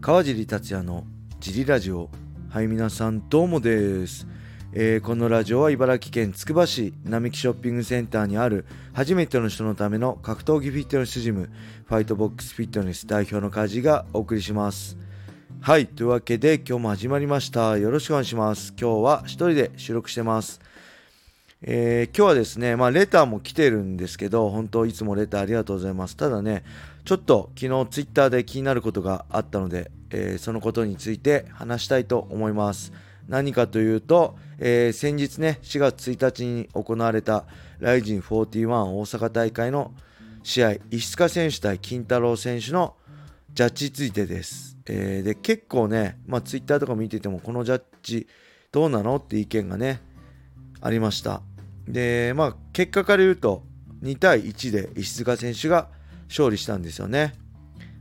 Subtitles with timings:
[0.00, 1.04] 川尻達也の
[1.40, 2.08] ジリラジオ。
[2.48, 4.26] はい皆さんどうもです、
[4.72, 8.64] えーこのラジオは茨城県つくば市並木ショッピングセンターにある
[8.94, 11.50] 初めての人のための格闘技フィットネスジム
[11.84, 14.96] ファイトボックスフィットネス代表の梶がお送りします。
[15.60, 17.76] はいというわけで今日も始まりました。
[17.76, 18.72] よろしくお願いします。
[18.80, 20.62] 今日は一人で収録してます。
[21.62, 26.16] えー今日はですね、まあ、レターも来てるんですけど、本当、いつもレターありがとうございます。
[26.16, 26.64] ただね、
[27.04, 32.92] ちょっと昨日、ツイッターで気になることがあったので、えーそのことについて話したいと思います。
[33.28, 37.44] 何かというと、えー先日ね、4月1日に行われた、
[37.78, 39.92] ライジン41大阪大会の
[40.42, 42.96] 試合、石塚選手対金太郎選手の
[43.52, 44.76] ジャッジについてです。
[44.86, 48.26] えーで、結構ね、まあ、ツイッターとか見てても、このジャッジ、
[48.72, 50.00] どうなのって意見がね、
[50.80, 51.42] ありました。
[51.86, 53.62] で、まあ、結果から言うと、
[54.02, 55.88] 2対1で石塚選手が
[56.28, 57.34] 勝利したんですよね。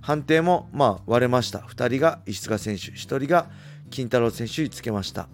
[0.10, 1.60] 判定も、まあ、割れました。
[1.60, 3.46] 2人が石塚選手、1人が
[3.92, 5.30] 金太郎選手につけました。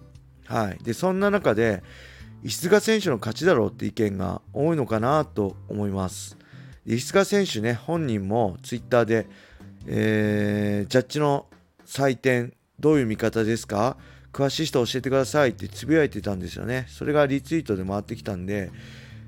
[0.48, 0.84] はい。
[0.84, 1.82] で、そんな中で、
[2.44, 6.38] 石塚選手の勝ちだろうって意見が多いのかなと思います。
[6.86, 9.28] 石塚選手ね、本人もツイッターで、
[9.88, 11.46] えージャッジの
[11.86, 13.96] 採点、どういう見方ですか？
[14.34, 16.86] 詳しい人教えてくださいってつぶやいてたんですよね。
[16.90, 18.72] それがリツイートで回ってきたんで、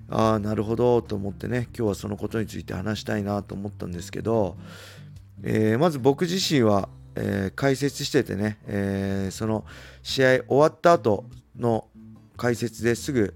[0.10, 4.58] ああ、なるほどと思ってね、今日はそのことについて話したいなと思ったんですけど、
[5.44, 9.66] えーまず僕自身は、えー解説しててね、えーその
[10.04, 11.26] 試合終わった後
[11.58, 11.88] の
[12.38, 13.34] 解説ですぐ、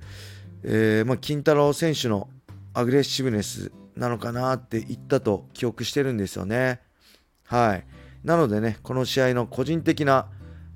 [0.63, 2.29] えーまあ、金太郎選手の
[2.73, 6.79] アグレッシブネスなのかなって言ったと記憶してるんですよね。
[7.45, 7.85] はい。
[8.23, 10.27] なのでね、この試合の個人的な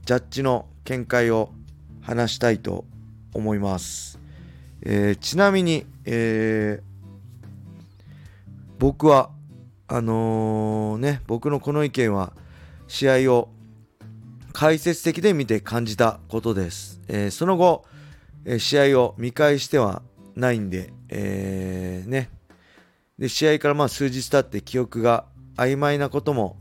[0.05, 1.51] ジャッジの見解を
[2.01, 2.85] 話したいと
[3.33, 4.19] 思います。
[4.81, 6.95] えーちなみに、えー
[8.77, 9.29] 僕は、
[9.87, 12.33] あのーね、僕のこの意見は、
[12.87, 13.49] 試合を
[14.51, 17.01] 解説的で見て感じたことです。
[17.07, 17.85] えーその後、
[18.45, 20.01] えー試合を見返しては
[20.35, 22.29] ないんで、えーね、
[23.19, 25.25] で、試合からまあ数日経って記憶が
[25.55, 26.57] 曖昧なことも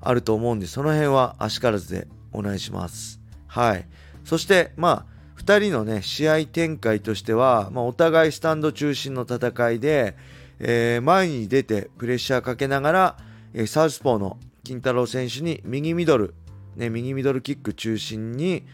[0.00, 3.20] あると思うんで、その辺は足からずでお願いします。
[3.46, 3.86] はい。
[4.24, 10.16] そして、まあ、2人のね、試合展開としては、まあ、お互いスタンド中心の戦いで、
[10.60, 13.16] えー前に出てプレッシャーかけながら、
[13.54, 16.34] えーサウスポーの金太郎選手に右ミドル、
[16.76, 18.64] ね、右ミドルキック中心に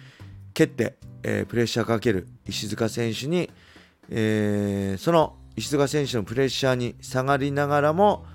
[0.52, 3.50] 蹴って、えープレッシャーかける石塚選手に、
[4.10, 8.26] えーその石塚選手のプレッシャーに下がりながらも、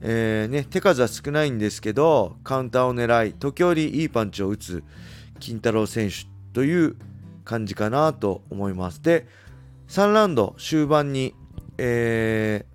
[0.00, 4.82] えーね、手数は少ないんですけどカウンターを狙い時折いいパンチを打つ
[5.40, 6.96] 金太郎選手という
[7.44, 9.02] 感じかなと思います。
[9.02, 9.26] で
[9.88, 11.34] 3ラウンド終盤に、
[11.76, 12.73] えー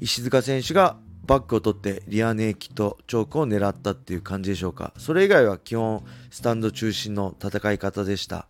[0.00, 0.96] 石塚選手が
[1.26, 4.92] バックを取ってリアネーキとチョークを狙ったっていう感じでしょうか。
[4.96, 8.46] それ以外は基本スタンド中心の戦い方でした。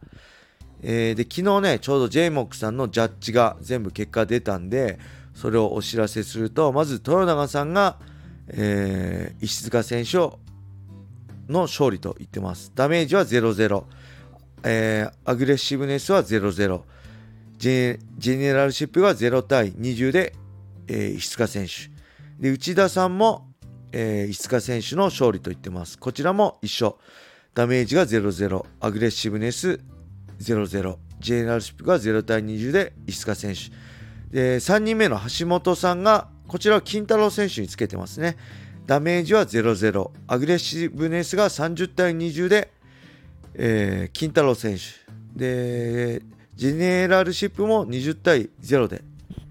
[0.83, 4.99] えーで昨日ねちょうど j モックさんのジャッジが全部結果出たんで
[5.35, 7.99] それをお知らせするとまず豊永さんが、
[8.49, 10.19] えー石塚選手
[11.49, 12.73] の勝利と言ってます。
[12.75, 13.85] ダメージは0-0、
[14.65, 16.83] えーアグレッシブネスは0-0
[17.59, 20.35] ジェジェネラルシップが0対20で、
[20.89, 21.91] えー石塚選手。
[22.41, 23.49] で内田さんも、
[23.93, 25.99] えー石塚選手の勝利と言ってます。
[25.99, 26.99] こちらも一緒。
[27.55, 29.81] ダメージが0-0アグレッシブネス
[30.41, 33.71] 0-0ジェネラルシップが0対20で石塚選手。
[34.31, 38.37] で3人目の橋本さんがこちらは金太郎選手につけてますね。
[38.87, 42.71] ダメージは0-0アグレッシブネスが30対20で、
[43.55, 44.83] えー金太郎選手。
[45.35, 46.23] で
[46.55, 49.03] ジェネラルシップも20対0で。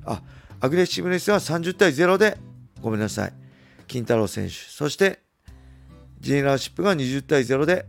[0.06, 0.22] あ
[0.62, 2.38] アグレッシブネスは30対0で
[2.82, 3.34] ごめんなさい。
[3.88, 4.54] 金太郎選手。
[4.54, 5.20] そして
[6.20, 7.86] ジェネラルシップが20対0で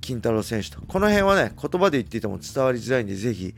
[0.00, 0.80] 金太郎選手と。
[0.82, 3.54] この辺はね言葉で言っていても伝わりづらいんでぜひ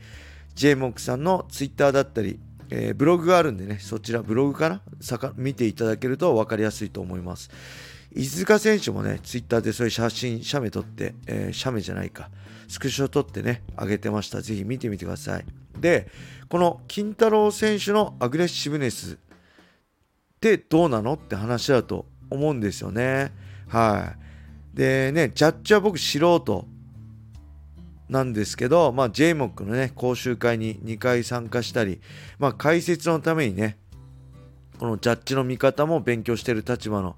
[0.55, 4.81] j モックさんのツイッターだったり、えーブログがあるんでねそちらブログかな？
[5.01, 7.51] さか見ていただけると分かりやすいと思います。
[8.15, 12.29] 石塚選手もねツイッターでそういう写真写メ撮って、えー写メじゃないか。
[12.67, 14.41] スクショ撮ってね上げてました。
[14.41, 15.45] ぜひ見てみてください。
[15.83, 16.07] で
[16.47, 19.17] この金太郎選手のアグレッシブネスっ
[20.39, 23.33] てどうなのって話だと思うんですよね。
[23.67, 24.13] は
[24.73, 24.77] い。
[24.77, 26.65] でねジャッジは僕素人
[28.09, 31.99] なんですけど、まあ、JMOC のね講習会に2回参加したり、
[32.39, 33.77] まあ、解説のためにね
[34.79, 37.17] このジャッジの見方も勉強してる立場の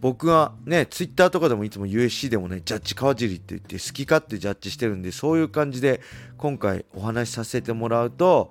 [0.00, 6.00] 僕がねツイッターとかでもいつも USC でもねジャッジ川尻って言って好き勝手ジャッジしてるんでそういう感じで
[6.36, 8.50] 今回お話しさせてもらうと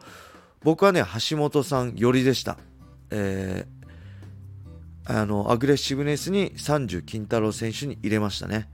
[0.64, 2.58] 僕はね橋本さん寄りでした、
[3.12, 3.76] えー
[5.08, 8.68] あのアグレッシブネスに30金太郎選手に入れましたね、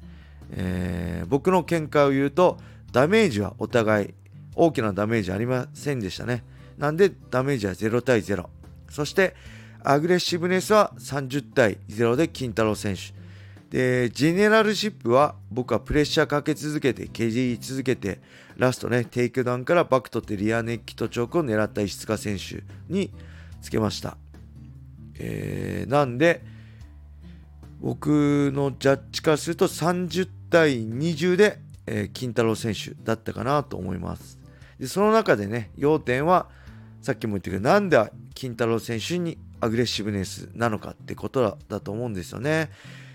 [0.51, 2.57] えー、僕の見解を言うと
[2.91, 4.13] ダメージはお互い
[4.55, 6.43] 大きなダメージありませんでしたね。
[6.77, 8.47] なんでダメージは0対0
[8.89, 9.35] そして
[9.83, 13.21] アグレッシブネスは30対0で金太郎選手。
[13.69, 18.19] でジェネラルシップは僕はプレッシャーかけ続けて蹴り続けて
[18.57, 22.63] ラストねテイクダウンからバック取ってリアネイキッドチョークを狙った石司選手
[22.93, 23.11] に
[23.61, 24.17] つけました。
[25.17, 26.43] えー、なんで
[27.79, 34.37] 僕のジャッジからすると30対20で、えー、金太郎選手だったかなと思います。
[34.79, 36.49] でその中でね要点は
[37.01, 42.69] さっきも言ったけどなんで金太郎選手にアグレッシブネスなのかってことだと思うんですよね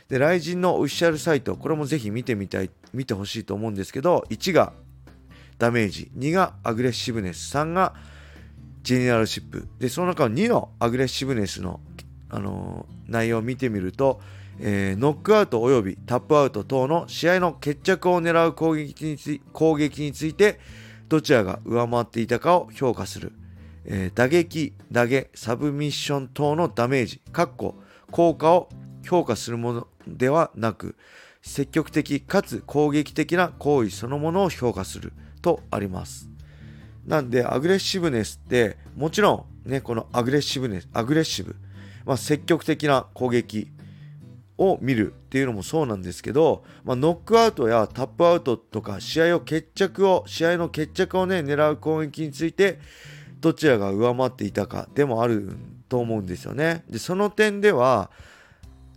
[0.08, 4.72] で、ライジンのオフィシャルサイト、これもぜひ見てみたい、見てほしいと思うんですけど、1が
[5.58, 7.94] ダメージ、2がアグレッシブネス、3が
[8.82, 9.66] ジェネラルシップ。
[9.80, 11.80] で、その中の2のアグレッシブネスの
[12.28, 14.20] あのー、内容を見てみると、
[14.58, 20.58] えー、ノックアウトおよびタップアウト等の試合の決着を狙う攻撃につ攻撃について
[21.08, 23.32] どちらが上回っていたかを評価する、
[23.86, 27.20] えー、打撃、投げ、サブミッション等のダメージ、
[28.10, 28.68] 効果を
[29.04, 30.96] 評価するものではなく
[31.42, 35.12] 積極的かつ攻撃的な行為そのものを評価する
[35.42, 36.28] とあります。
[37.06, 41.54] なんでアグレッシブネスってもちろんねこのアグレッシブネスアグレッシブ
[42.06, 43.68] まあ、積極的な攻撃
[44.56, 52.78] を見るっていうのもそうなんですけど、まあ、ノックアウトやタップアウトとか試合を決着を試合の決着をね狙う攻撃について
[53.46, 55.56] どちらが上回っていたかでもある
[55.88, 56.82] と思うんですよね。
[56.90, 58.10] でその点では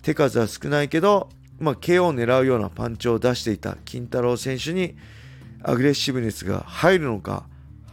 [0.02, 1.30] 手数は少ないけど、
[1.60, 4.96] まあ、KO を狙うようなパンチを出していた金太郎選手に
[5.62, 7.46] アグレッシブネスが入るのか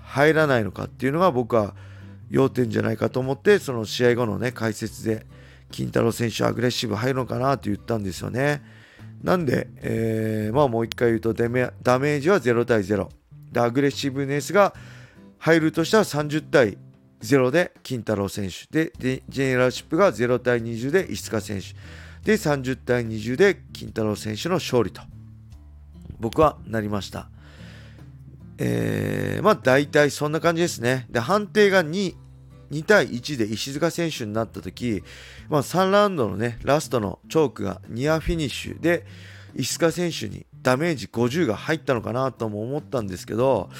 [0.02, 1.74] 入らないのかっていうのが僕は
[2.30, 5.26] 要点じゃないかと思ってその試合後のね解説で
[5.70, 8.62] 金太郎選手アグレッシブ入るのかなって言ったんですよね
[9.22, 13.08] なんで、えー、まあもう一回言うとダメージは0対0
[13.52, 14.72] でアグレッシブネスが
[15.46, 16.76] 入るとしたら30対
[17.22, 18.66] 0で金太郎選手。
[18.68, 21.68] ででジェネラルシップが0対20で石塚選手。
[22.24, 25.02] で30対20で金太郎選手の勝利と。
[26.18, 27.28] 僕はなりました。
[28.58, 31.06] えー、まあ大体そんな感じですね。
[31.10, 32.16] で判定が2
[32.72, 35.04] 2対1で石塚選手になった時、
[35.48, 39.06] まあ、3ラウンドのねラストのチョークがニアフィニッシュで
[39.54, 43.70] 石塚選手にダメージ50が入ったのかなとも思ったんですけど、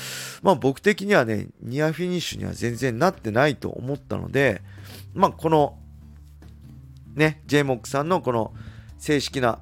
[0.43, 4.63] まあ僕的にはね、ニアフィニッシュには全然なってないと思ったので、
[5.15, 5.79] まあこの、
[7.15, 8.55] ね、j モックさんのこの
[8.99, 9.59] 正式な、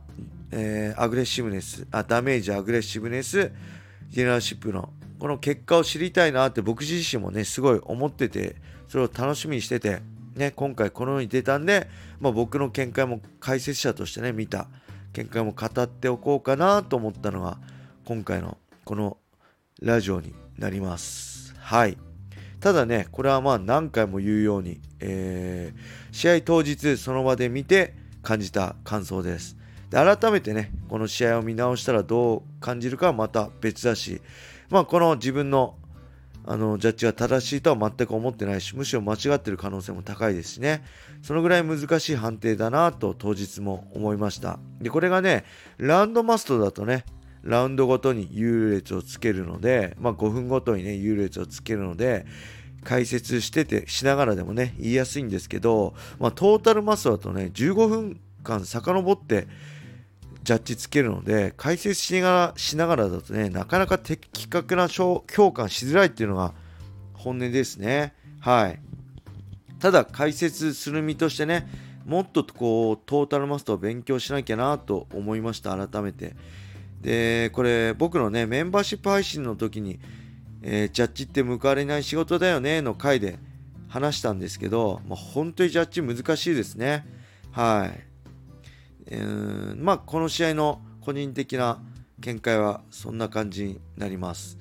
[0.51, 3.53] えー、アグレッシブネスあ、ダメージ、アグレッシブネス、
[4.11, 8.57] ジェネラルシップのこの結果を知りたいなって僕自身もね、すごい思ってて、
[8.89, 10.03] それを楽しみにしてて、
[10.37, 11.89] ね、今回このように出たんで、
[12.21, 14.67] まあ、僕の見解も解説者としてね、見た
[15.15, 17.59] 見解も語っておこうかなと思ったのが
[18.05, 19.17] 今回のこの
[19.81, 21.97] ラジオになりますはい
[22.59, 29.57] ただねこれはまあ何回も言うように、えー、試合当日その場で見て感じた感想です
[29.89, 34.21] で改めてねこの試合を見直したらどう感じるかはまた別だし
[34.69, 35.77] まあこの自分の
[36.47, 40.85] あのジャッジが正しいとは全く思ってないしむしろ間違ってる可能性も高いですしね。
[41.23, 44.59] そのぐらい難しい判定だなと当日も思いました。
[44.81, 45.45] でこれがね
[45.79, 47.05] ラウンドマストだとね
[47.43, 52.27] ラウンドごとに優劣をつけるので、まあ、5分ごとにね優劣をつけるので
[52.85, 59.47] 解説しててしながらでもね言いやすいんですけど、まあ、トータルマストだとね15分間遡って
[60.45, 66.53] ジャッジつけるので解説しながらしながらだとねなかなか的確な評価しづらいっていうのが
[67.15, 68.13] 本音ですね。
[68.41, 68.79] はい。
[69.81, 71.67] ただ解説する身としてね
[72.05, 76.37] もっとこうトータルマストを勉強しなきゃなと思いました改めて。
[77.01, 79.99] でこれ僕のねメンバーシップ配信の時に、
[80.63, 83.39] えー、ジャッジって報われない仕事だよねの回で
[83.89, 87.07] 話したんですけど、まあ、本当にジャッジ難しいですね。
[87.51, 88.14] はい。
[89.07, 91.83] えー、まあこの試合の個人的な
[92.21, 94.59] 見解はそんな感じになります。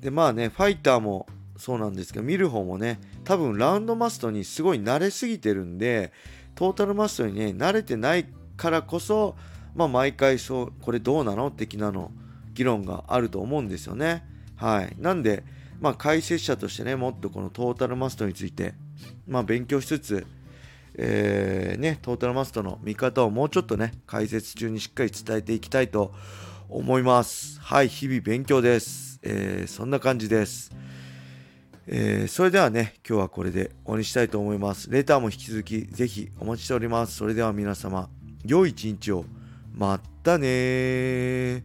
[0.00, 1.26] でまあねファイターも
[1.56, 6.12] そうなんですけど見る方もね多分ラウンドマストにすごい慣れすぎてるんで
[6.54, 8.26] トータルマストにね慣れてない
[8.56, 9.36] からこそ
[9.74, 12.10] まあ毎回そうこれどうなの的なの
[12.54, 14.24] 議論があると思うんですよね。
[14.56, 14.94] はい。
[14.98, 15.42] なんで
[15.80, 18.74] まあ解説者としてねもっとこのトータルマストについて
[19.26, 20.26] まあ勉強しつつ
[20.96, 26.12] えー、ね、トータルマストの見方をもうちょっとね、解説中にしっかり伝えていきたいと
[26.68, 27.60] 思います。
[27.60, 29.18] はい、日々勉強です。
[29.22, 30.72] えー、そんな感じです。
[31.86, 34.90] えー、それではね、今日はこれで終わりにしたいと思います。
[34.90, 37.16] レターも引き続きぜひお待ちしております。
[37.16, 38.08] それでは皆様、
[38.44, 39.24] 良い一日を。
[39.76, 41.64] またね